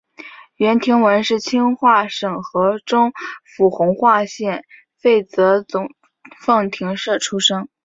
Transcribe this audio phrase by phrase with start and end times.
[0.55, 3.13] 阮廷闻是清化省河中
[3.43, 4.65] 府弘化县
[4.99, 5.89] 沛泽总
[6.43, 7.69] 凤亭社出生。